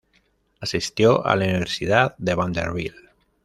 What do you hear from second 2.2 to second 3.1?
Vanderbilt.